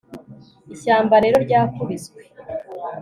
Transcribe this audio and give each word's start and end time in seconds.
ishyamba 0.73 1.15
rero 1.23 1.37
ryakubiswe 1.45 2.19